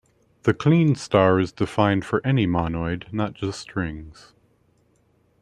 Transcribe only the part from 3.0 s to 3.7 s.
not just